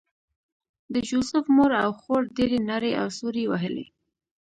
د 0.93 0.95
جوزف 1.09 1.45
مور 1.55 1.71
او 1.83 1.91
خور 1.99 2.21
ډېرې 2.37 2.59
نارې 2.69 2.91
او 3.01 3.07
سورې 3.19 3.43
وهلې 3.47 3.85